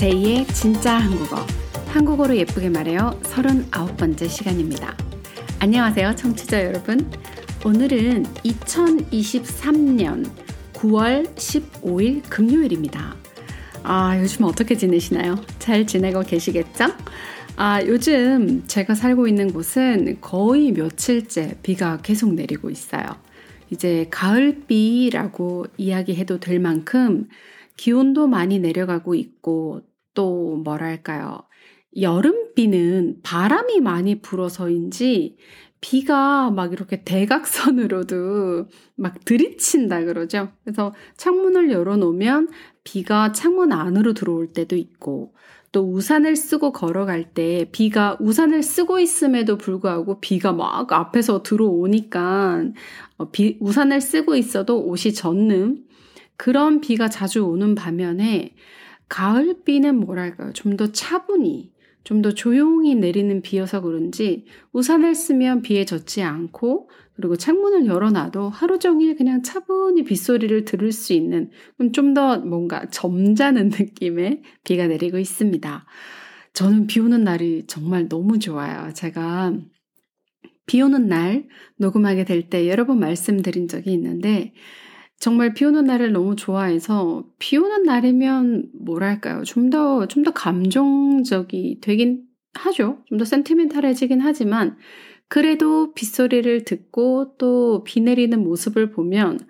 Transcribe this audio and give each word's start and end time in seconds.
제2의 0.00 0.46
진짜 0.54 0.96
한국어. 0.96 1.36
한국어로 1.88 2.34
예쁘게 2.34 2.70
말해요. 2.70 3.20
39번째 3.22 4.30
시간입니다. 4.30 4.96
안녕하세요, 5.58 6.14
청취자 6.14 6.64
여러분. 6.64 7.10
오늘은 7.66 8.22
2023년 8.22 10.26
9월 10.72 11.26
15일 11.34 12.22
금요일입니다. 12.30 13.14
아, 13.82 14.18
요즘 14.18 14.46
어떻게 14.46 14.74
지내시나요? 14.74 15.34
잘 15.58 15.86
지내고 15.86 16.22
계시겠죠? 16.22 16.86
아, 17.56 17.84
요즘 17.84 18.64
제가 18.66 18.94
살고 18.94 19.28
있는 19.28 19.52
곳은 19.52 20.22
거의 20.22 20.72
며칠째 20.72 21.58
비가 21.62 21.98
계속 21.98 22.32
내리고 22.32 22.70
있어요. 22.70 23.04
이제 23.68 24.06
가을비라고 24.10 25.66
이야기해도 25.76 26.40
될 26.40 26.58
만큼 26.58 27.28
기온도 27.76 28.26
많이 28.26 28.58
내려가고 28.58 29.14
있고 29.14 29.82
또 30.14 30.56
뭐랄까요. 30.56 31.40
여름비는 32.00 33.20
바람이 33.22 33.80
많이 33.80 34.20
불어서인지 34.20 35.36
비가 35.80 36.50
막 36.50 36.72
이렇게 36.72 37.02
대각선으로도 37.04 38.68
막 38.96 39.24
들이친다 39.24 40.04
그러죠. 40.04 40.50
그래서 40.62 40.92
창문을 41.16 41.70
열어놓으면 41.70 42.48
비가 42.84 43.32
창문 43.32 43.72
안으로 43.72 44.12
들어올 44.12 44.52
때도 44.52 44.76
있고 44.76 45.34
또 45.72 45.90
우산을 45.92 46.36
쓰고 46.36 46.72
걸어갈 46.72 47.32
때 47.32 47.68
비가 47.72 48.16
우산을 48.20 48.62
쓰고 48.62 48.98
있음에도 48.98 49.56
불구하고 49.56 50.20
비가 50.20 50.52
막 50.52 50.92
앞에서 50.92 51.42
들어오니까 51.42 52.64
어, 53.18 53.30
비, 53.30 53.56
우산을 53.60 54.00
쓰고 54.00 54.36
있어도 54.36 54.84
옷이 54.84 55.14
젖는 55.14 55.84
그런 56.36 56.80
비가 56.80 57.08
자주 57.08 57.44
오는 57.44 57.74
반면에 57.74 58.54
가을비는 59.10 59.96
뭐랄까요? 60.00 60.52
좀 60.54 60.76
더 60.76 60.92
차분히, 60.92 61.72
좀 62.04 62.22
더 62.22 62.32
조용히 62.32 62.94
내리는 62.94 63.42
비여서 63.42 63.82
그런지 63.82 64.46
우산을 64.72 65.14
쓰면 65.14 65.62
비에 65.62 65.84
젖지 65.84 66.22
않고 66.22 66.88
그리고 67.14 67.36
창문을 67.36 67.86
열어놔도 67.86 68.48
하루 68.48 68.78
종일 68.78 69.14
그냥 69.16 69.42
차분히 69.42 70.04
빗소리를 70.04 70.64
들을 70.64 70.90
수 70.92 71.12
있는 71.12 71.50
좀 71.92 72.14
더 72.14 72.38
뭔가 72.38 72.86
점잖은 72.90 73.68
느낌의 73.78 74.42
비가 74.64 74.86
내리고 74.86 75.18
있습니다. 75.18 75.86
저는 76.54 76.86
비 76.86 77.00
오는 77.00 77.22
날이 77.22 77.64
정말 77.66 78.08
너무 78.08 78.38
좋아요. 78.38 78.92
제가 78.94 79.54
비 80.66 80.80
오는 80.82 81.08
날 81.08 81.46
녹음하게 81.78 82.24
될 82.24 82.48
때 82.48 82.68
여러 82.68 82.86
번 82.86 83.00
말씀드린 83.00 83.68
적이 83.68 83.92
있는데 83.94 84.54
정말 85.20 85.52
비 85.54 85.64
오는 85.66 85.84
날을 85.84 86.12
너무 86.12 86.34
좋아해서 86.36 87.24
비 87.38 87.56
오는 87.58 87.82
날이면 87.84 88.70
뭐랄까요? 88.74 89.44
좀 89.44 89.70
더, 89.70 90.06
좀 90.08 90.24
더 90.24 90.32
감정적이 90.32 91.80
되긴 91.82 92.22
하죠. 92.54 92.98
좀 93.08 93.18
더 93.18 93.24
센티멘탈해지긴 93.24 94.20
하지만 94.20 94.76
그래도 95.28 95.92
빗소리를 95.94 96.64
듣고 96.64 97.36
또 97.38 97.84
비 97.84 98.00
내리는 98.00 98.42
모습을 98.42 98.90
보면 98.92 99.40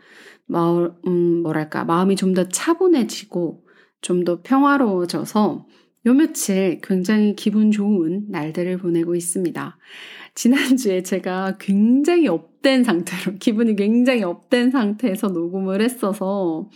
마, 0.47 0.91
음, 1.07 1.43
뭐랄까, 1.43 1.85
마음이 1.85 2.17
좀 2.17 2.35
더 2.35 2.49
차분해지고 2.49 3.65
좀 4.03 4.25
더 4.25 4.43
평화로워져서 4.43 5.67
요 6.07 6.15
며칠 6.15 6.81
굉장히 6.83 7.37
기분 7.37 7.71
좋은 7.71 8.27
날들을 8.29 8.79
보내고 8.79 9.15
있습니다. 9.15 9.79
지난주에 10.35 11.03
제가 11.03 11.59
굉장히 11.59 12.29
up된 12.29 12.85
상태로, 12.85 13.37
기분이 13.39 13.77
굉장히 13.77 14.23
up된 14.23 14.71
상태에서 14.71 15.29
녹음을 15.29 15.83
했어서 15.83 16.71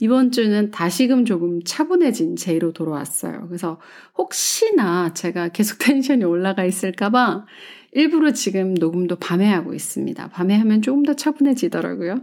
이번 0.00 0.30
주는 0.30 0.70
다시금 0.70 1.24
조금 1.24 1.62
차분해진 1.64 2.36
저로 2.36 2.72
돌아왔어요. 2.72 3.46
그래서 3.48 3.80
혹시나 4.16 5.12
제가 5.12 5.48
계속 5.48 5.78
텐션이 5.80 6.24
올라가 6.24 6.64
있을까봐 6.64 7.46
일부러 7.92 8.32
지금 8.32 8.74
녹음도 8.74 9.16
밤에 9.16 9.46
하고 9.46 9.74
있습니다. 9.74 10.28
밤에 10.28 10.56
하면 10.56 10.80
조금 10.80 11.02
더 11.02 11.14
차분해지더라고요. 11.14 12.22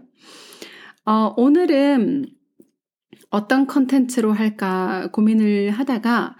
어, 1.06 1.34
오늘은 1.38 2.37
어떤 3.30 3.68
컨텐츠로 3.68 4.34
할까 4.34 5.10
고민을 5.12 5.72
하다가 5.72 6.36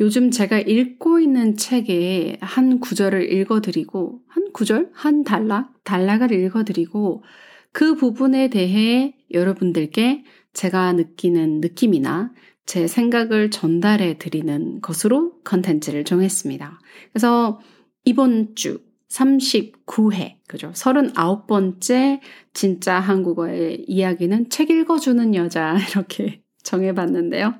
요즘 0.00 0.30
제가 0.30 0.60
읽고 0.60 1.18
있는 1.18 1.56
책에 1.56 2.38
한 2.40 2.78
구절을 2.78 3.32
읽어드리고, 3.32 4.20
한 4.28 4.52
구절? 4.52 4.90
한 4.92 5.24
단락? 5.24 5.82
단락을 5.82 6.32
읽어드리고, 6.32 7.24
그 7.72 7.96
부분에 7.96 8.48
대해 8.48 9.16
여러분들께 9.32 10.24
제가 10.52 10.92
느끼는 10.92 11.60
느낌이나 11.60 12.32
제 12.64 12.86
생각을 12.86 13.50
전달해 13.50 14.18
드리는 14.18 14.80
것으로 14.80 15.40
컨텐츠를 15.42 16.04
정했습니다. 16.04 16.80
그래서 17.12 17.60
이번 18.04 18.54
주 18.54 18.87
39회, 19.10 20.36
그죠? 20.46 20.70
39번째 20.74 22.20
진짜 22.52 22.98
한국어의 22.98 23.84
이야기는 23.86 24.50
책 24.50 24.70
읽어주는 24.70 25.34
여자, 25.34 25.76
이렇게 25.90 26.42
정해봤는데요. 26.62 27.54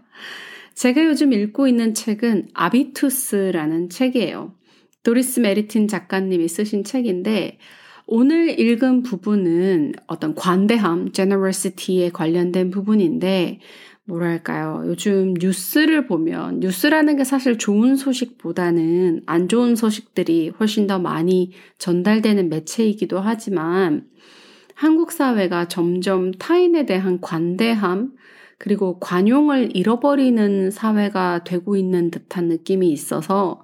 제가 0.75 1.05
요즘 1.05 1.33
읽고 1.33 1.67
있는 1.67 1.95
책은 1.95 2.49
아비투스라는 2.55 3.89
책이에요. 3.89 4.55
도리스 5.03 5.41
메르틴 5.41 5.89
작가님이 5.89 6.49
쓰신 6.49 6.85
책인데, 6.85 7.59
오늘 8.07 8.59
읽은 8.59 9.03
부분은 9.03 9.95
어떤 10.07 10.35
관대함, 10.35 11.13
generosity에 11.13 12.11
관련된 12.11 12.71
부분인데, 12.71 13.61
뭐랄까요. 14.09 14.83
요즘 14.87 15.35
뉴스를 15.35 16.07
보면, 16.07 16.61
뉴스라는 16.61 17.17
게 17.17 17.25
사실 17.25 17.59
좋은 17.59 17.95
소식보다는 17.95 19.23
안 19.27 19.49
좋은 19.49 19.77
소식들이 19.77 20.51
훨씬 20.59 20.87
더 20.87 20.99
많이 20.99 21.53
전달되는 21.77 22.49
매체이기도 22.49 23.21
하지만, 23.21 24.09
한국 24.75 25.13
사회가 25.13 25.69
점점 25.69 26.33
타인에 26.33 26.87
대한 26.87 27.21
관대함, 27.21 28.13
그리고 28.57 28.99
관용을 28.99 29.77
잃어버리는 29.77 30.71
사회가 30.71 31.45
되고 31.45 31.77
있는 31.77 32.11
듯한 32.11 32.49
느낌이 32.49 32.91
있어서 32.91 33.63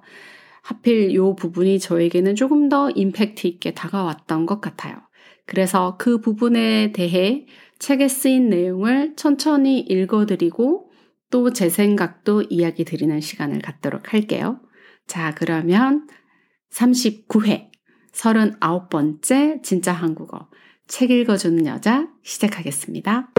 하필 0.61 1.13
요 1.15 1.35
부분이 1.35 1.79
저에게는 1.79 2.35
조금 2.35 2.69
더 2.69 2.89
임팩트 2.91 3.47
있게 3.47 3.73
다가왔던 3.73 4.45
것 4.45 4.61
같아요. 4.61 5.04
그래서 5.45 5.95
그 5.97 6.19
부분에 6.19 6.91
대해 6.91 7.45
책에 7.79 8.07
쓰인 8.07 8.49
내용을 8.49 9.15
천천히 9.15 9.79
읽어드리고 9.79 10.91
또 11.31 11.49
제 11.49 11.69
생각도 11.69 12.43
이야기 12.43 12.85
드리는 12.85 13.19
시간을 13.19 13.59
갖도록 13.59 14.13
할게요. 14.13 14.59
자, 15.07 15.35
그러면 15.35 16.07
39회, 16.71 17.69
39번째 18.13 19.61
진짜 19.61 19.91
한국어 19.91 20.49
책 20.87 21.11
읽어주는 21.11 21.65
여자 21.65 22.07
시작하겠습니다. 22.23 23.31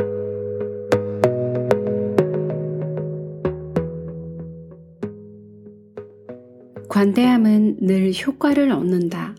관대함은 6.89 7.79
늘 7.81 8.13
효과를 8.13 8.73
얻는다. 8.73 9.35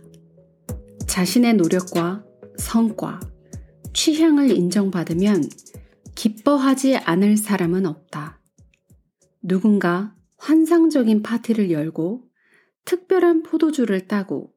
자신의 1.07 1.56
노력과 1.56 2.23
성과, 2.57 3.19
취향을 3.94 4.51
인정받으면 4.51 5.44
기뻐하지 6.16 6.97
않을 6.97 7.38
사람은 7.38 7.85
없다. 7.85 8.40
누군가 9.41 10.16
환상적인 10.38 11.23
파티를 11.23 11.72
열고 11.72 12.23
특별한 12.85 13.44
포도주를 13.44 14.07
따고 14.07 14.53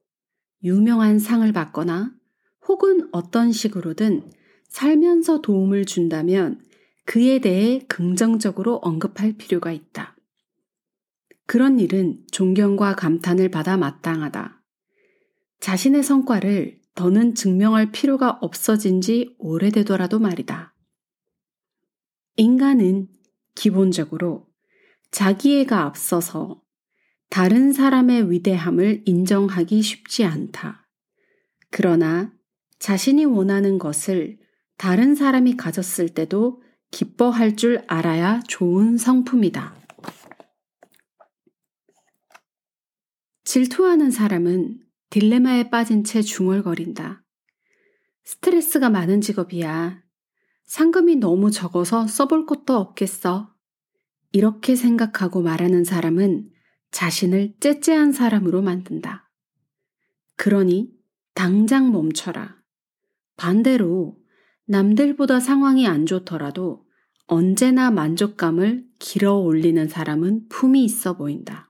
유명한 0.62 1.19
상을 1.19 1.50
받거나 1.53 2.12
혹은 2.69 3.08
어떤 3.12 3.52
식으로든 3.52 4.31
살면서 4.69 5.41
도움을 5.41 5.85
준다면 5.85 6.62
그에 7.05 7.41
대해 7.41 7.85
긍정적으로 7.88 8.76
언급할 8.76 9.32
필요가 9.32 9.73
있다. 9.73 10.17
그런 11.47 11.81
일은 11.81 12.25
존경과 12.31 12.94
감탄을 12.94 13.50
받아 13.50 13.76
마땅하다. 13.76 14.62
자신의 15.58 16.05
성과를 16.05 16.80
더는 16.94 17.34
증명할 17.34 17.92
필요가 17.92 18.38
없어진 18.40 19.00
지 19.00 19.34
오래되더라도 19.38 20.19
말이다. 20.19 20.75
인간은 22.37 23.08
기본적으로 23.54 24.48
자기애가 25.10 25.82
앞서서 25.82 26.62
다른 27.28 27.72
사람의 27.72 28.31
위대함을 28.31 29.02
인정하기 29.04 29.82
쉽지 29.82 30.25
않다. 30.25 30.88
그러나 31.70 32.32
자신이 32.78 33.25
원하는 33.25 33.78
것을 33.78 34.38
다른 34.76 35.14
사람이 35.14 35.56
가졌을 35.56 36.08
때도 36.08 36.62
기뻐할 36.90 37.56
줄 37.56 37.84
알아야 37.87 38.40
좋은 38.48 38.96
성품이다. 38.96 39.76
질투하는 43.44 44.10
사람은 44.10 44.81
딜레마에 45.11 45.71
빠진 45.71 46.05
채 46.05 46.23
중얼거린다. 46.23 47.25
스트레스가 48.25 48.91
많은 48.91 49.21
직업이야. 49.21 50.03
상금이 50.67 51.17
너무 51.17 51.51
적어서 51.51 52.07
써볼 52.07 52.47
것도 52.47 52.77
없겠어. 52.77 53.53
이렇게 54.33 54.77
생각하고 54.77 55.43
말하는 55.43 55.83
사람은 55.83 56.51
자신을 56.93 57.55
째째한 57.59 58.12
사람으로 58.12 58.62
만든다. 58.62 59.29
그러니 60.37 60.93
당장 61.35 61.91
멈춰라. 61.91 62.57
반대로 63.37 64.17
남들보다 64.67 65.41
상황이 65.41 65.89
안 65.89 66.07
좋더라도 66.07 66.85
언제나 67.27 67.91
만족감을 67.91 68.87
길어 69.01 69.35
올리는 69.35 69.89
사람은 69.89 70.49
품이 70.49 70.85
있어 70.85 71.17
보인다. 71.17 71.69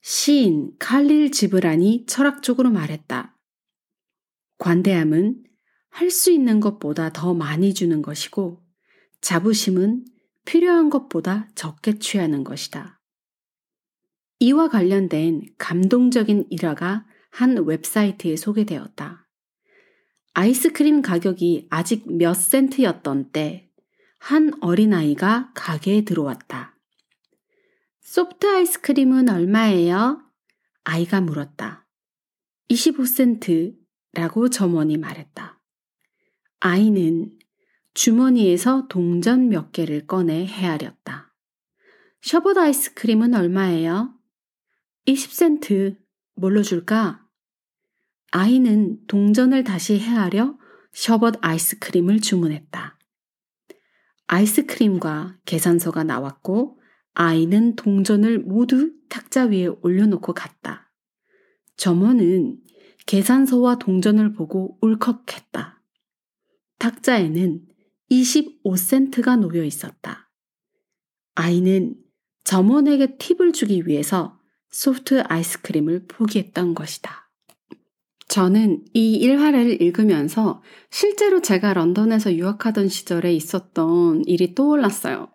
시인 0.00 0.72
칼릴 0.78 1.30
지브란이 1.30 2.06
철학적으로 2.06 2.70
말했다. 2.70 3.36
관대함은 4.58 5.44
할 5.90 6.10
수 6.10 6.30
있는 6.30 6.60
것보다 6.60 7.12
더 7.12 7.34
많이 7.34 7.74
주는 7.74 8.00
것이고 8.00 8.62
자부심은 9.20 10.04
필요한 10.44 10.88
것보다 10.88 11.48
적게 11.54 11.98
취하는 11.98 12.44
것이다. 12.44 13.00
이와 14.38 14.68
관련된 14.68 15.42
감동적인 15.58 16.46
일화가 16.48 17.06
한 17.30 17.56
웹사이트에 17.66 18.36
소개되었다. 18.36 19.28
아이스크림 20.32 21.02
가격이 21.02 21.66
아직 21.70 22.10
몇 22.10 22.34
센트였던 22.34 23.32
때, 23.32 23.68
한 24.18 24.52
어린아이가 24.60 25.52
가게에 25.54 26.04
들어왔다. 26.04 26.69
소프트 28.12 28.44
아이스크림은 28.44 29.28
얼마예요? 29.28 30.20
아이가 30.82 31.20
물었다. 31.20 31.86
25센트라고 32.68 34.50
점원이 34.50 34.96
말했다. 34.96 35.60
아이는 36.58 37.30
주머니에서 37.94 38.88
동전 38.88 39.48
몇 39.48 39.70
개를 39.70 40.08
꺼내 40.08 40.44
헤아렸다. 40.44 41.32
셔벗 42.22 42.58
아이스크림은 42.58 43.32
얼마예요? 43.32 44.12
20센트. 45.06 45.96
뭘로 46.34 46.64
줄까? 46.64 47.24
아이는 48.32 49.06
동전을 49.06 49.62
다시 49.62 50.00
헤아려 50.00 50.58
셔벗 50.92 51.36
아이스크림을 51.42 52.18
주문했다. 52.18 52.98
아이스크림과 54.26 55.38
계산서가 55.44 56.02
나왔고 56.02 56.79
아이는 57.22 57.76
동전을 57.76 58.38
모두 58.38 58.94
탁자 59.10 59.44
위에 59.44 59.66
올려놓고 59.66 60.32
갔다. 60.32 60.90
점원은 61.76 62.62
계산서와 63.04 63.76
동전을 63.78 64.32
보고 64.32 64.78
울컥했다. 64.80 65.82
탁자에는 66.78 67.60
25센트가 68.10 69.38
놓여 69.38 69.64
있었다. 69.64 70.30
아이는 71.34 71.94
점원에게 72.44 73.18
팁을 73.18 73.52
주기 73.52 73.86
위해서 73.86 74.40
소프트 74.70 75.22
아이스크림을 75.26 76.06
포기했던 76.06 76.72
것이다. 76.72 77.30
저는 78.28 78.86
이 78.94 79.16
일화를 79.16 79.82
읽으면서 79.82 80.62
실제로 80.88 81.42
제가 81.42 81.74
런던에서 81.74 82.34
유학하던 82.34 82.88
시절에 82.88 83.34
있었던 83.34 84.24
일이 84.24 84.54
떠올랐어요. 84.54 85.30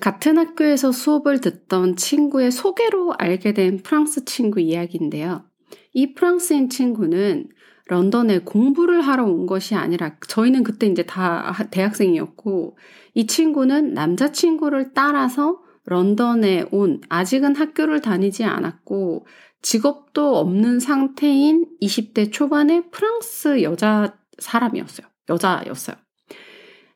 같은 0.00 0.38
학교에서 0.38 0.92
수업을 0.92 1.40
듣던 1.40 1.96
친구의 1.96 2.50
소개로 2.50 3.14
알게 3.18 3.54
된 3.54 3.78
프랑스 3.82 4.24
친구 4.24 4.60
이야기인데요. 4.60 5.44
이 5.92 6.14
프랑스인 6.14 6.68
친구는 6.68 7.48
런던에 7.88 8.40
공부를 8.40 9.00
하러 9.00 9.24
온 9.24 9.46
것이 9.46 9.74
아니라 9.74 10.16
저희는 10.28 10.64
그때 10.64 10.86
이제 10.86 11.04
다 11.04 11.54
대학생이었고 11.70 12.76
이 13.14 13.26
친구는 13.26 13.94
남자친구를 13.94 14.92
따라서 14.92 15.60
런던에 15.84 16.66
온 16.72 17.00
아직은 17.08 17.54
학교를 17.54 18.00
다니지 18.00 18.44
않았고 18.44 19.26
직업도 19.62 20.36
없는 20.36 20.80
상태인 20.80 21.66
20대 21.80 22.32
초반의 22.32 22.90
프랑스 22.90 23.62
여자 23.62 24.18
사람이었어요. 24.38 25.06
여자였어요. 25.28 25.96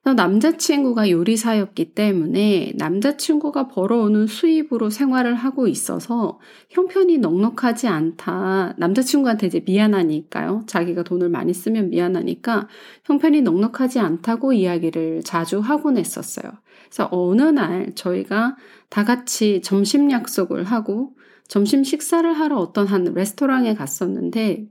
남자친구가 0.03 1.11
요리사였기 1.11 1.95
때문에 1.95 2.73
남자친구가 2.77 3.69
벌어오는 3.69 4.27
수입으로 4.27 4.89
생활을 4.89 5.35
하고 5.35 5.69
있어서 5.69 6.41
형편이 6.71 7.19
넉넉하지 7.19 7.87
않다. 7.87 8.75
남자친구한테 8.79 9.47
이제 9.47 9.63
미안하니까요. 9.67 10.65
자기가 10.67 11.03
돈을 11.03 11.29
많이 11.29 11.53
쓰면 11.53 11.91
미안하니까 11.91 12.69
형편이 13.05 13.43
넉넉하지 13.43 13.99
않다고 13.99 14.55
이야기를 14.55 15.23
자주 15.23 15.61
하곤 15.61 15.99
했었어요. 15.99 16.51
그래서 16.89 17.09
어느 17.13 17.43
날 17.43 17.93
저희가 17.95 18.57
다 18.89 19.05
같이 19.05 19.61
점심 19.63 20.11
약속을 20.11 20.65
하고 20.65 21.13
점심 21.47 21.85
식사를 21.85 22.33
하러 22.33 22.57
어떤 22.57 22.87
한 22.87 23.05
레스토랑에 23.05 23.75
갔었는데 23.75 24.67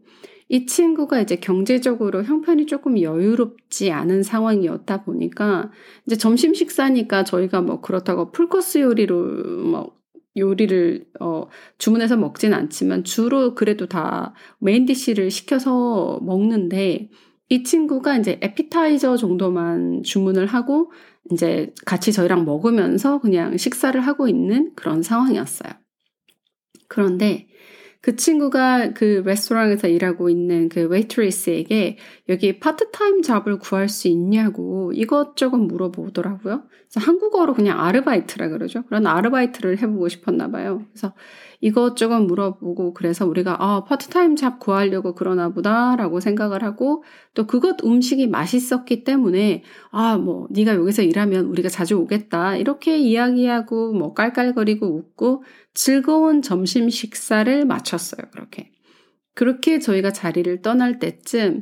이 0.51 0.65
친구가 0.65 1.21
이제 1.21 1.35
경제적으로 1.35 2.23
형편이 2.23 2.65
조금 2.65 2.99
여유롭지 2.99 3.91
않은 3.91 4.23
상황이었다 4.23 5.03
보니까 5.03 5.71
이제 6.07 6.17
점심 6.17 6.55
식사니까 6.55 7.23
저희가 7.23 7.61
뭐 7.61 7.81
그렇다고 7.81 8.31
풀코스 8.31 8.79
요리로 8.79 9.63
뭐 9.63 9.95
요리를 10.35 11.05
어 11.19 11.45
주문해서 11.77 12.17
먹진 12.17 12.53
않지만 12.53 13.03
주로 13.03 13.53
그래도 13.53 13.85
다 13.85 14.33
main 14.59 14.87
dish를 14.87 15.29
시켜서 15.29 16.19
먹는데 16.23 17.09
이 17.49 17.63
친구가 17.63 18.17
이제 18.17 18.39
에피타이저 18.41 19.17
정도만 19.17 20.01
주문을 20.03 20.47
하고 20.47 20.91
이제 21.31 21.73
같이 21.85 22.11
저희랑 22.11 22.45
먹으면서 22.45 23.19
그냥 23.19 23.55
식사를 23.55 23.99
하고 24.01 24.27
있는 24.27 24.71
그런 24.75 25.03
상황이었어요. 25.03 25.73
그런데 26.87 27.47
그 28.01 28.15
친구가 28.15 28.93
그 28.93 29.21
레스토랑에서 29.25 29.89
일하고 29.89 30.29
있는 30.29 30.69
그 30.69 30.87
웨이트리스에게 30.87 31.97
여기 32.29 32.59
part-time 32.59 33.21
job을 33.21 33.59
구할 33.59 33.89
수 33.89 34.07
있냐고 34.07 34.91
이것저것 34.93 35.57
물어보더라고요. 35.57 36.63
그래서 36.91 37.05
한국어로 37.05 37.53
그냥 37.53 37.79
아르바이트라 37.81 38.49
그러죠. 38.49 38.83
그런 38.83 39.05
아르바이트를 39.05 39.79
해보고 39.81 40.07
싶었나 40.07 40.49
봐요. 40.49 40.85
그래서 40.93 41.13
이것저것 41.61 42.21
물어보고 42.21 42.93
그래서 42.93 43.25
우리가 43.27 43.57
아 43.59 43.83
파트타임 43.83 44.35
잡 44.37 44.59
구하려고 44.59 45.13
그러나 45.13 45.49
보다라고 45.49 46.21
생각을 46.21 46.63
하고 46.63 47.03
또 47.33 47.47
그것 47.47 47.83
음식이 47.83 48.27
맛있었기 48.27 49.03
때문에 49.03 49.63
아 49.91 50.17
뭐 50.17 50.47
네가 50.51 50.75
여기서 50.75 51.01
일하면 51.03 51.45
우리가 51.45 51.69
자주 51.69 51.97
오겠다 51.97 52.55
이렇게 52.57 52.97
이야기하고 52.97 53.93
뭐 53.93 54.13
깔깔거리고 54.13 54.85
웃고 54.87 55.43
즐거운 55.73 56.41
점심 56.41 56.89
식사를 56.89 57.65
마쳤어요 57.65 58.21
그렇게 58.31 58.71
그렇게 59.33 59.79
저희가 59.79 60.11
자리를 60.11 60.61
떠날 60.61 60.99
때쯤 60.99 61.61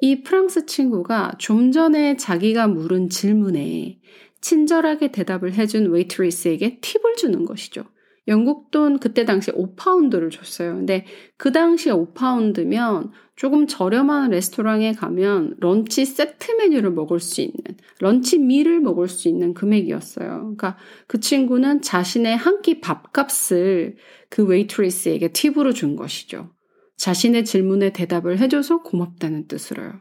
이 0.00 0.22
프랑스 0.22 0.64
친구가 0.66 1.32
좀 1.38 1.72
전에 1.72 2.16
자기가 2.16 2.68
물은 2.68 3.10
질문에 3.10 3.98
친절하게 4.40 5.12
대답을 5.12 5.54
해준 5.54 5.90
웨이트리스에게 5.90 6.78
팁을 6.80 7.16
주는 7.16 7.44
것이죠. 7.44 7.84
영국 8.28 8.70
돈 8.70 8.98
그때 9.00 9.24
당시 9.24 9.50
5파운드를 9.52 10.30
줬어요. 10.30 10.74
근데 10.74 11.06
그 11.36 11.50
당시에 11.52 11.92
5파운드면 11.92 13.10
조금 13.36 13.66
저렴한 13.66 14.30
레스토랑에 14.30 14.92
가면 14.92 15.56
런치 15.60 16.04
세트 16.04 16.52
메뉴를 16.52 16.90
먹을 16.92 17.20
수 17.20 17.40
있는, 17.40 17.56
런치 18.00 18.38
미를 18.38 18.80
먹을 18.80 19.08
수 19.08 19.28
있는 19.28 19.54
금액이었어요. 19.54 20.28
그러니까 20.28 20.76
그 21.06 21.20
친구는 21.20 21.82
자신의 21.82 22.36
한 22.36 22.62
끼 22.62 22.80
밥값을 22.80 23.96
그 24.30 24.44
웨이트리스에게 24.44 25.32
팁으로 25.32 25.72
준 25.72 25.96
것이죠. 25.96 26.50
자신의 26.96 27.44
질문에 27.44 27.92
대답을 27.92 28.38
해줘서 28.40 28.82
고맙다는 28.82 29.46
뜻으로요. 29.48 30.00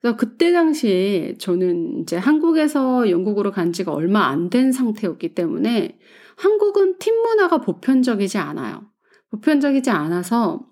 그래서 0.00 0.16
그때 0.16 0.52
당시에 0.52 1.36
저는 1.38 2.00
이제 2.02 2.16
한국에서 2.16 3.10
영국으로 3.10 3.50
간 3.52 3.72
지가 3.72 3.92
얼마 3.92 4.26
안 4.28 4.48
된 4.50 4.72
상태였기 4.72 5.34
때문에 5.34 5.98
한국은 6.36 6.96
팀 6.98 7.20
문화가 7.22 7.60
보편적이지 7.60 8.38
않아요. 8.38 8.90
보편적이지 9.30 9.90
않아서 9.90 10.66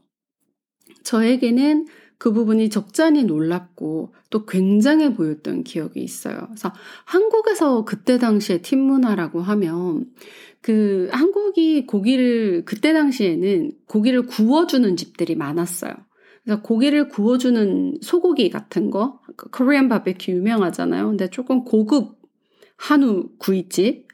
저에게는 1.04 1.86
그 2.18 2.32
부분이 2.32 2.70
적잖이 2.70 3.24
놀랍고 3.24 4.12
또 4.30 4.44
굉장해 4.46 5.14
보였던 5.14 5.62
기억이 5.62 6.00
있어요. 6.00 6.38
그래서 6.48 6.72
한국에서 7.04 7.84
그때 7.84 8.18
당시에 8.18 8.60
팀 8.62 8.80
문화라고 8.80 9.40
하면 9.40 10.06
그 10.60 11.08
한국이 11.12 11.86
고기를 11.86 12.64
그때 12.64 12.92
당시에는 12.92 13.72
고기를 13.86 14.22
구워주는 14.26 14.96
집들이 14.96 15.36
많았어요. 15.36 15.94
그래서 16.48 16.62
고기를 16.62 17.08
구워주는 17.08 17.98
소고기 18.00 18.48
같은 18.48 18.90
거, 18.90 19.20
코리안 19.52 19.90
바베큐 19.90 20.32
유명하잖아요. 20.32 21.08
근데 21.08 21.28
조금 21.28 21.62
고급 21.62 22.16
한우 22.78 23.28
구이집 23.36 24.07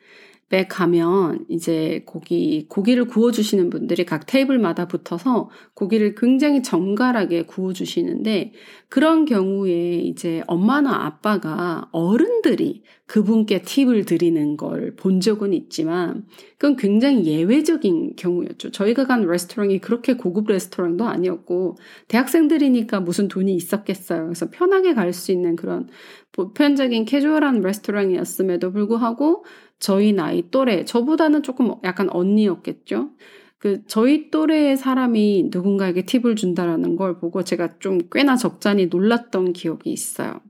에 0.55 0.69
가면 0.69 1.47
이제 1.49 2.05
고기, 2.07 2.67
고기를 2.69 3.07
구워주시는 3.07 3.71
분들이 3.71 4.05
각 4.05 4.27
테이블마다 4.27 4.87
붙어서 4.87 5.51
고기를 5.75 6.15
굉장히 6.15 6.63
정갈하게 6.63 7.47
구워주시는데 7.47 8.53
그런 8.89 9.25
경우에 9.25 9.97
이제 9.97 10.43
엄마나 10.47 11.07
아빠가 11.07 11.89
어른 11.91 12.35
팀들이 12.45 12.83
그분께 13.07 13.63
팁을 13.63 14.05
드리는 14.05 14.57
걸 14.57 14.95
본 14.97 15.21
적은 15.21 15.53
있지만 15.55 16.27
그건 16.59 16.77
굉장히 16.77 17.25
예외적인 17.27 18.17
경우였죠. 18.17 18.71
저희가 18.71 19.07
간 19.07 19.27
레스토랑이 19.27 19.81
그렇게 19.81 20.15
고급 20.15 20.49
레스토랑도 20.49 21.05
아니었고 21.05 21.77
대학생들이니까 22.09 23.01
무슨 23.01 23.29
돈이 23.29 23.55
있었겠어요. 23.55 24.25
그래서 24.25 24.51
편하게 24.51 24.95
갈 24.95 25.13
수 25.15 25.31
있는 25.33 25.55
그런 25.57 25.89
보편적인 26.35 27.05
캐주얼한 27.07 27.61
레스토랑이었음에도 27.61 28.73
불구하고 28.73 29.45
저희 29.79 30.13
나이 30.13 30.51
또래 30.51 30.85
저보다는 30.85 31.43
조금 31.43 31.75
약간 31.85 32.11
언니였겠죠. 32.11 33.11
그 33.59 33.83
저희 33.87 34.31
또래의 34.31 34.77
사람이 34.77 35.49
누군가에게 35.51 36.05
팁을 36.05 36.37
준다라는 36.37 36.97
걸 36.97 37.19
보고 37.19 37.43
제가 37.45 37.79
좀 37.79 37.99
꽤나 38.13 38.37
적잖이 38.37 38.87
놀랐던 38.87 39.55
기억이 39.55 39.91
있어요. 39.91 40.41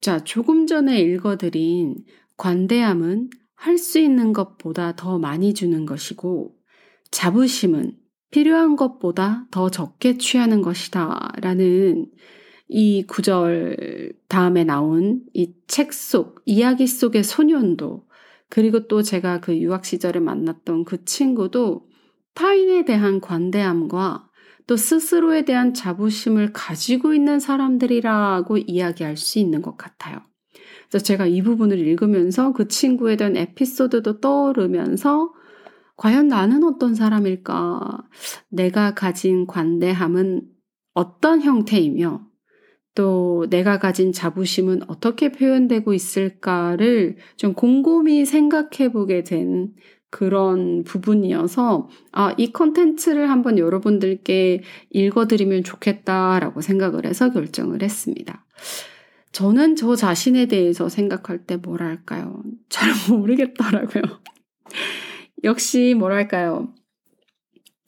자, 0.00 0.24
조금 0.24 0.66
전에 0.66 1.00
읽어드린 1.00 1.96
관대함은 2.36 3.30
할 3.54 3.78
수 3.78 3.98
있는 3.98 4.32
것보다 4.32 4.94
더 4.96 5.18
많이 5.18 5.52
주는 5.52 5.84
것이고, 5.86 6.54
자부심은 7.10 7.96
필요한 8.30 8.76
것보다 8.76 9.46
더 9.50 9.70
적게 9.70 10.18
취하는 10.18 10.62
것이다. 10.62 11.32
라는 11.42 12.06
이 12.68 13.04
구절 13.06 14.12
다음에 14.28 14.64
나온 14.64 15.22
이 15.34 15.52
책 15.66 15.92
속, 15.92 16.40
이야기 16.46 16.86
속의 16.86 17.24
소년도, 17.24 18.06
그리고 18.48 18.86
또 18.86 19.02
제가 19.02 19.40
그 19.40 19.56
유학 19.58 19.84
시절에 19.84 20.20
만났던 20.20 20.84
그 20.84 21.04
친구도 21.04 21.88
타인에 22.34 22.84
대한 22.84 23.20
관대함과 23.20 24.28
또 24.66 24.76
스스로에 24.76 25.44
대한 25.44 25.74
자부심을 25.74 26.52
가지고 26.52 27.14
있는 27.14 27.40
사람들이라고 27.40 28.58
이야기할 28.58 29.16
수 29.16 29.38
있는 29.38 29.62
것 29.62 29.76
같아요. 29.76 30.20
그래서 30.88 31.02
제가 31.04 31.26
이 31.26 31.42
부분을 31.42 31.78
읽으면서 31.78 32.52
그 32.52 32.68
친구에 32.68 33.16
대한 33.16 33.36
에피소드도 33.36 34.20
떠오르면서 34.20 35.32
과연 35.96 36.28
나는 36.28 36.62
어떤 36.64 36.94
사람일까? 36.94 38.08
내가 38.50 38.94
가진 38.94 39.46
관대함은 39.46 40.42
어떤 40.94 41.42
형태이며 41.42 42.25
또 42.96 43.46
내가 43.50 43.78
가진 43.78 44.10
자부심은 44.10 44.88
어떻게 44.88 45.30
표현되고 45.30 45.92
있을까를 45.92 47.18
좀 47.36 47.52
곰곰이 47.52 48.24
생각해 48.24 48.90
보게 48.90 49.22
된 49.22 49.74
그런 50.10 50.82
부분이어서 50.82 51.90
아, 52.12 52.34
이 52.38 52.52
컨텐츠를 52.52 53.28
한번 53.28 53.58
여러분들께 53.58 54.62
읽어드리면 54.90 55.62
좋겠다라고 55.62 56.62
생각을 56.62 57.04
해서 57.04 57.30
결정을 57.30 57.82
했습니다. 57.82 58.46
저는 59.30 59.76
저 59.76 59.94
자신에 59.94 60.46
대해서 60.46 60.88
생각할 60.88 61.44
때 61.44 61.56
뭐랄까요? 61.56 62.42
잘 62.70 62.90
모르겠더라고요. 63.10 64.02
역시 65.44 65.94
뭐랄까요? 65.94 66.72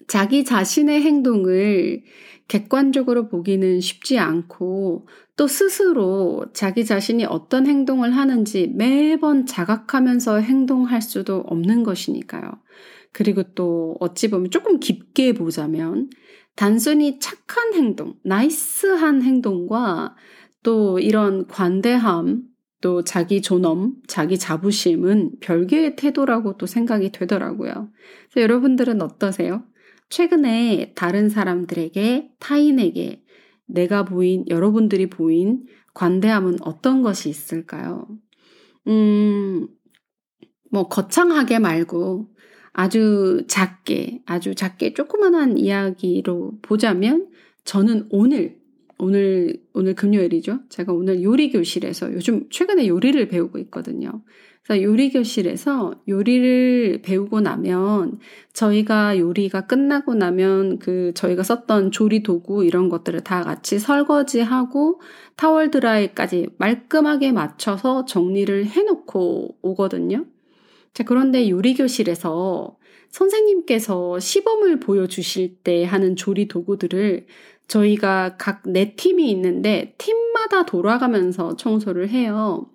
자기 0.06 0.44
자신의 0.44 1.00
행동을 1.00 2.02
객관적으로 2.48 3.28
보기는 3.28 3.80
쉽지 3.80 4.18
않고 4.18 5.06
또 5.36 5.46
스스로 5.46 6.46
자기 6.54 6.84
자신이 6.84 7.26
어떤 7.26 7.66
행동을 7.66 8.16
하는지 8.16 8.72
매번 8.74 9.46
자각하면서 9.46 10.40
행동할 10.40 11.02
수도 11.02 11.44
없는 11.46 11.84
것이니까요. 11.84 12.50
그리고 13.12 13.42
또 13.54 13.96
어찌 14.00 14.28
보면 14.30 14.50
조금 14.50 14.80
깊게 14.80 15.34
보자면 15.34 16.08
단순히 16.56 17.18
착한 17.20 17.74
행동, 17.74 18.14
나이스한 18.24 19.22
행동과 19.22 20.16
또 20.62 20.98
이런 20.98 21.46
관대함, 21.46 22.42
또 22.80 23.04
자기 23.04 23.42
존엄, 23.42 23.94
자기 24.06 24.38
자부심은 24.38 25.38
별개의 25.40 25.96
태도라고 25.96 26.56
또 26.58 26.66
생각이 26.66 27.12
되더라고요. 27.12 27.90
그래서 28.30 28.42
여러분들은 28.42 29.02
어떠세요? 29.02 29.64
최근에 30.08 30.92
다른 30.94 31.28
사람들에게, 31.28 32.30
타인에게 32.38 33.22
내가 33.66 34.04
보인, 34.04 34.44
여러분들이 34.48 35.10
보인 35.10 35.66
관대함은 35.94 36.58
어떤 36.62 37.02
것이 37.02 37.28
있을까요? 37.28 38.06
음, 38.86 39.68
뭐, 40.70 40.88
거창하게 40.88 41.58
말고 41.58 42.28
아주 42.72 43.44
작게, 43.48 44.22
아주 44.24 44.54
작게 44.54 44.94
조그만한 44.94 45.58
이야기로 45.58 46.58
보자면 46.62 47.28
저는 47.64 48.06
오늘, 48.10 48.58
오늘, 48.98 49.60
오늘 49.74 49.94
금요일이죠. 49.94 50.60
제가 50.68 50.92
오늘 50.92 51.22
요리 51.22 51.50
교실에서 51.50 52.12
요즘 52.14 52.48
최근에 52.50 52.86
요리를 52.88 53.28
배우고 53.28 53.58
있거든요. 53.58 54.22
그래서 54.68 54.82
요리 54.82 55.08
교실에서 55.10 55.94
요리를 56.06 57.00
배우고 57.02 57.40
나면 57.40 58.18
저희가 58.52 59.16
요리가 59.18 59.66
끝나고 59.66 60.14
나면 60.14 60.78
그 60.78 61.12
저희가 61.14 61.42
썼던 61.42 61.90
조리 61.90 62.22
도구 62.22 62.66
이런 62.66 62.90
것들을 62.90 63.24
다 63.24 63.42
같이 63.42 63.78
설거지하고 63.78 65.00
타월 65.36 65.70
드라이까지 65.70 66.50
말끔하게 66.58 67.32
맞춰서 67.32 68.04
정리를 68.04 68.66
해놓고 68.66 69.56
오거든요. 69.62 70.26
자, 70.92 71.02
그런데 71.02 71.48
요리 71.48 71.74
교실에서 71.74 72.76
선생님께서 73.08 74.18
시범을 74.18 74.80
보여주실 74.80 75.60
때 75.64 75.84
하는 75.84 76.14
조리 76.14 76.46
도구들을 76.46 77.26
저희가 77.68 78.36
각 78.36 78.64
네 78.66 78.94
팀이 78.96 79.30
있는데 79.30 79.94
팀마다 79.96 80.66
돌아가면서 80.66 81.56
청소를 81.56 82.10
해요. 82.10 82.68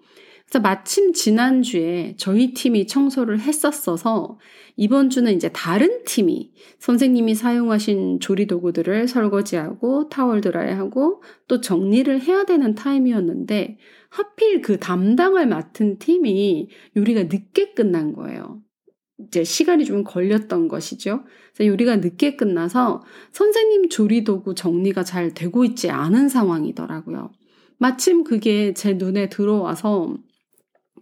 그래서 0.53 0.61
마침 0.61 1.13
지난주에 1.13 2.13
저희 2.15 2.53
팀이 2.53 2.85
청소를 2.85 3.39
했었어서 3.39 4.37
이번 4.75 5.09
주는 5.09 5.33
이제 5.33 5.49
다른 5.49 6.03
팀이 6.03 6.51
선생님이 6.77 7.33
사용하신 7.33 8.19
조리 8.19 8.45
도구들을 8.45 9.07
설거지하고 9.07 10.09
타월 10.09 10.41
드라이하고 10.41 11.23
또 11.47 11.59
정리를 11.59 12.21
해야 12.21 12.43
되는 12.43 12.75
타임이었는데 12.75 13.79
하필 14.09 14.61
그 14.61 14.77
담당을 14.79 15.47
맡은 15.47 15.97
팀이 15.97 16.69
요리가 16.97 17.23
늦게 17.23 17.73
끝난 17.73 18.13
거예요. 18.13 18.61
이제 19.17 19.43
시간이 19.43 19.85
좀 19.85 20.03
걸렸던 20.03 20.67
것이죠. 20.67 21.23
그래서 21.55 21.67
요리가 21.67 21.95
늦게 21.95 22.35
끝나서 22.35 23.01
선생님 23.31 23.89
조리 23.89 24.23
도구 24.23 24.53
정리가 24.53 25.03
잘 25.03 25.33
되고 25.33 25.65
있지 25.65 25.89
않은 25.89 26.29
상황이더라고요. 26.29 27.31
마침 27.79 28.23
그게 28.23 28.75
제 28.75 28.93
눈에 28.93 29.29
들어와서 29.29 30.15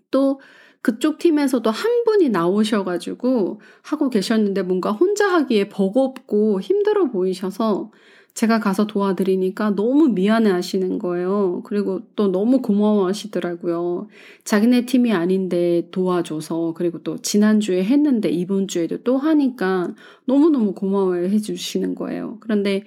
또 0.10 0.39
그쪽 0.81 1.19
팀에서도 1.19 1.69
한 1.69 2.03
분이 2.05 2.29
나오셔가지고 2.29 3.62
하고 3.83 4.10
계셨는데 4.10 4.63
뭔가 4.63 4.91
혼자 4.91 5.27
하기에 5.31 5.69
버겁고 5.69 6.60
힘들어 6.60 7.05
보이셔서 7.12 7.91
제가 8.33 8.60
가서 8.60 8.88
도와드리니까 8.88 9.75
너무 9.75 10.07
미안해 10.07 10.50
하시는 10.50 11.00
거예요. 11.00 11.62
그리고 11.65 12.01
또 12.15 12.31
너무 12.31 12.62
고마워 12.62 13.05
하시더라고요. 13.07 14.07
자기네 14.45 14.86
팀이 14.86 15.12
아닌데 15.12 15.89
도와줘서, 15.91 16.74
그리고 16.74 17.03
또 17.03 17.17
지난주에 17.17 17.83
했는데 17.83 18.29
이번 18.29 18.69
주에도 18.69 18.98
또 19.03 19.17
하니까 19.17 19.93
너무너무 20.25 20.74
고마워 20.74 21.15
해 21.15 21.39
주시는 21.39 21.93
거예요. 21.93 22.38
그런데 22.39 22.86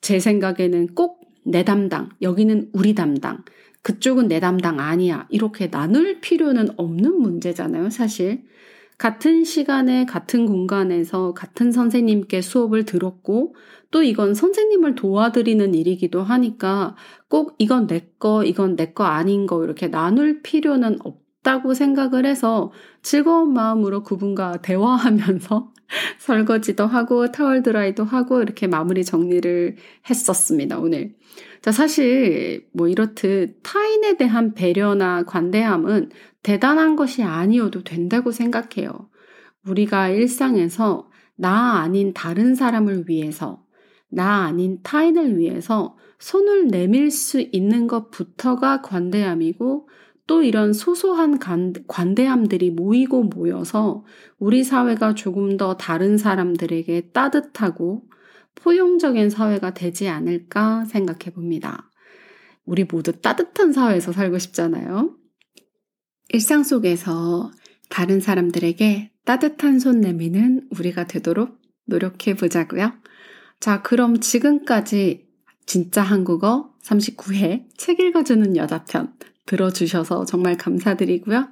제 0.00 0.18
생각에는 0.18 0.94
꼭 0.94 1.24
내 1.44 1.62
담당, 1.62 2.08
여기는 2.22 2.70
우리 2.72 2.94
담당, 2.94 3.44
그쪽은 3.84 4.28
내 4.28 4.40
담당 4.40 4.80
아니야. 4.80 5.28
이렇게 5.30 5.70
나눌 5.70 6.20
필요는 6.20 6.70
없는 6.78 7.20
문제잖아요, 7.20 7.90
사실. 7.90 8.44
같은 8.98 9.44
시간에 9.44 10.06
같은 10.06 10.46
공간에서 10.46 11.34
같은 11.34 11.72
선생님께 11.72 12.42
수업을 12.42 12.84
들었고 12.86 13.56
또 13.92 14.02
이건 14.04 14.34
선생님을 14.34 14.96
도와드리는 14.96 15.74
일이기도 15.74 16.22
하니까 16.24 16.96
꼭 17.28 17.56
이건 17.58 17.86
내 17.88 18.08
거, 18.18 18.44
이건 18.44 18.76
내 18.76 18.94
거 18.94 19.04
아닌 19.04 19.46
거 19.46 19.64
이렇게 19.64 19.88
나눌 19.90 20.42
필요는 20.42 20.98
없 21.04 21.23
다고 21.44 21.74
생각을 21.74 22.26
해서 22.26 22.72
즐거운 23.02 23.52
마음으로 23.52 24.02
그분과 24.02 24.62
대화하면서 24.62 25.72
설거지도 26.18 26.86
하고 26.86 27.30
타월 27.30 27.62
드라이도 27.62 28.02
하고 28.02 28.42
이렇게 28.42 28.66
마무리 28.66 29.04
정리를 29.04 29.76
했었습니다, 30.08 30.78
오늘. 30.78 31.14
자, 31.60 31.70
사실 31.70 32.66
뭐 32.72 32.88
이렇듯 32.88 33.60
타인에 33.62 34.16
대한 34.16 34.54
배려나 34.54 35.24
관대함은 35.24 36.10
대단한 36.42 36.96
것이 36.96 37.22
아니어도 37.22 37.84
된다고 37.84 38.32
생각해요. 38.32 39.08
우리가 39.66 40.08
일상에서 40.08 41.10
나 41.36 41.80
아닌 41.80 42.12
다른 42.14 42.54
사람을 42.54 43.04
위해서, 43.08 43.62
나 44.08 44.44
아닌 44.44 44.80
타인을 44.82 45.38
위해서 45.38 45.96
손을 46.18 46.68
내밀 46.68 47.10
수 47.10 47.40
있는 47.40 47.86
것부터가 47.86 48.80
관대함이고 48.80 49.88
또 50.26 50.42
이런 50.42 50.72
소소한 50.72 51.38
관대함들이 51.86 52.70
모이고 52.70 53.24
모여서 53.24 54.04
우리 54.38 54.64
사회가 54.64 55.14
조금 55.14 55.56
더 55.56 55.76
다른 55.76 56.16
사람들에게 56.16 57.10
따뜻하고 57.12 58.08
포용적인 58.54 59.28
사회가 59.28 59.74
되지 59.74 60.08
않을까 60.08 60.86
생각해 60.86 61.34
봅니다. 61.34 61.90
우리 62.64 62.84
모두 62.84 63.12
따뜻한 63.12 63.72
사회에서 63.72 64.12
살고 64.12 64.38
싶잖아요. 64.38 65.14
일상 66.30 66.62
속에서 66.62 67.50
다른 67.90 68.20
사람들에게 68.20 69.12
따뜻한 69.26 69.78
손 69.78 70.00
내미는 70.00 70.68
우리가 70.70 71.06
되도록 71.06 71.60
노력해 71.84 72.34
보자고요. 72.34 72.92
자, 73.60 73.82
그럼 73.82 74.20
지금까지 74.20 75.28
진짜 75.66 76.02
한국어 76.02 76.72
39회 76.82 77.66
책 77.76 78.00
읽어주는 78.00 78.56
여자편 78.56 79.12
들어주셔서 79.46 80.24
정말 80.24 80.56
감사드리고요. 80.56 81.48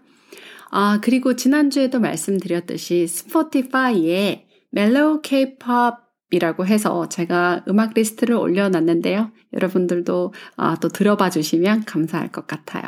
아, 0.70 1.00
그리고 1.02 1.36
지난주에도 1.36 2.00
말씀드렸듯이 2.00 3.06
스포티파이에 3.06 4.46
멜로우 4.70 5.20
케이팝이라고 5.22 6.66
해서 6.66 7.08
제가 7.08 7.64
음악 7.68 7.92
리스트를 7.94 8.34
올려놨는데요. 8.36 9.30
여러분들도 9.52 10.32
아, 10.56 10.76
또 10.80 10.88
들어봐 10.88 11.28
주시면 11.30 11.84
감사할 11.84 12.32
것 12.32 12.46
같아요. 12.46 12.84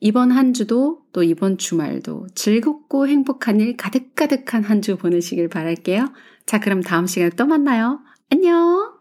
이번 0.00 0.30
한 0.32 0.52
주도 0.52 1.00
또 1.12 1.22
이번 1.22 1.56
주말도 1.56 2.26
즐겁고 2.34 3.08
행복한 3.08 3.60
일 3.60 3.76
가득가득한 3.76 4.62
한 4.64 4.82
주 4.82 4.96
보내시길 4.98 5.48
바랄게요. 5.48 6.12
자, 6.44 6.60
그럼 6.60 6.82
다음 6.82 7.06
시간에 7.06 7.30
또 7.30 7.46
만나요. 7.46 8.00
안녕! 8.30 8.93